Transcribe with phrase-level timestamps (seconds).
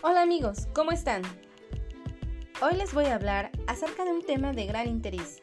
[0.00, 1.22] Hola amigos, ¿cómo están?
[2.62, 5.42] Hoy les voy a hablar acerca de un tema de gran interés,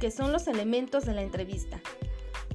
[0.00, 1.80] que son los elementos de la entrevista.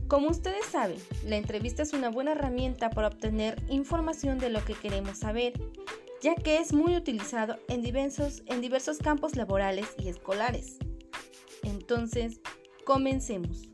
[0.10, 4.74] Como ustedes saben, la entrevista es una buena herramienta para obtener información de lo que
[4.74, 5.54] queremos saber,
[6.22, 10.78] ya que es muy utilizado en diversos, en diversos campos laborales y escolares.
[11.64, 12.42] Entonces,
[12.84, 13.70] comencemos.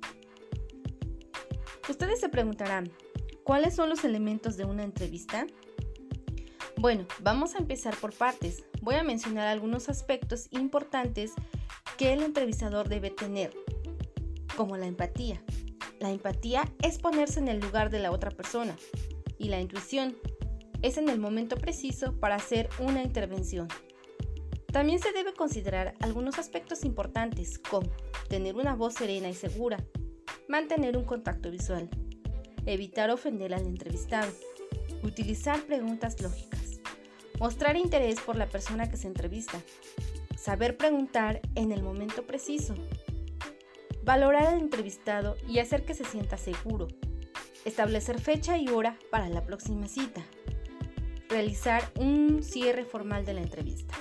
[1.89, 2.91] Ustedes se preguntarán,
[3.43, 5.47] ¿cuáles son los elementos de una entrevista?
[6.77, 8.63] Bueno, vamos a empezar por partes.
[8.81, 11.31] Voy a mencionar algunos aspectos importantes
[11.97, 13.53] que el entrevistador debe tener,
[14.57, 15.41] como la empatía.
[15.99, 18.75] La empatía es ponerse en el lugar de la otra persona
[19.37, 20.17] y la intuición
[20.81, 23.67] es en el momento preciso para hacer una intervención.
[24.71, 27.89] También se debe considerar algunos aspectos importantes como
[28.27, 29.77] tener una voz serena y segura,
[30.49, 31.89] mantener un contacto visual,
[32.65, 34.31] evitar ofender al entrevistado,
[35.03, 36.62] utilizar preguntas lógicas
[37.39, 39.59] Mostrar interés por la persona que se entrevista.
[40.37, 42.75] Saber preguntar en el momento preciso.
[44.03, 46.87] Valorar al entrevistado y hacer que se sienta seguro.
[47.65, 50.21] Establecer fecha y hora para la próxima cita.
[51.29, 53.95] Realizar un cierre formal de la entrevista.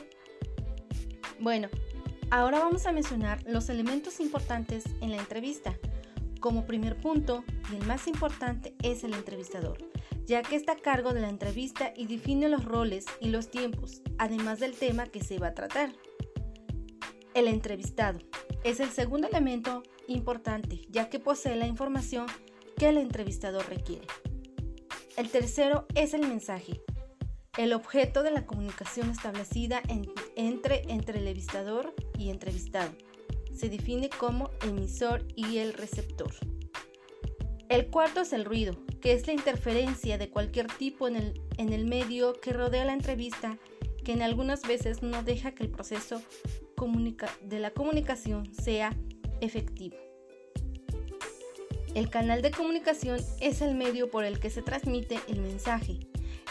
[1.40, 1.68] Bueno,
[2.30, 5.74] ahora vamos a mencionar los elementos importantes en la entrevista.
[6.40, 9.78] Como primer punto, y el más importante, es el entrevistador
[10.26, 14.02] ya que está a cargo de la entrevista y define los roles y los tiempos,
[14.18, 15.92] además del tema que se va a tratar.
[17.34, 18.18] El entrevistado
[18.64, 22.26] es el segundo elemento importante, ya que posee la información
[22.76, 24.06] que el entrevistador requiere.
[25.16, 26.80] El tercero es el mensaje,
[27.58, 29.82] el objeto de la comunicación establecida
[30.36, 32.92] entre entrevistador y entrevistado.
[33.54, 36.32] Se define como emisor y el receptor.
[37.68, 41.72] El cuarto es el ruido, que es la interferencia de cualquier tipo en el, en
[41.72, 43.58] el medio que rodea la entrevista,
[44.04, 46.22] que en algunas veces no deja que el proceso
[47.42, 48.96] de la comunicación sea
[49.40, 49.96] efectivo.
[51.94, 56.00] El canal de comunicación es el medio por el que se transmite el mensaje.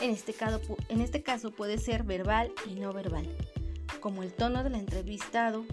[0.02, 3.28] En este, caso, en este caso puede ser verbal y no verbal,
[4.00, 5.66] como el tono del entrevistado,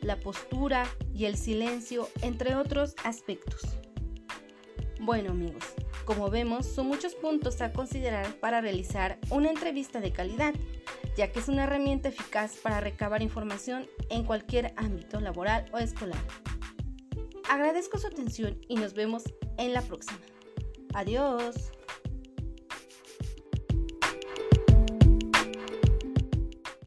[0.00, 3.62] la postura y el silencio, entre otros aspectos.
[5.00, 5.64] Bueno amigos,
[6.04, 10.54] como vemos, son muchos puntos a considerar para realizar una entrevista de calidad,
[11.16, 16.22] ya que es una herramienta eficaz para recabar información en cualquier ámbito laboral o escolar.
[17.48, 19.24] Agradezco su atención y nos vemos
[19.58, 20.20] en la próxima.
[20.94, 21.70] Adiós.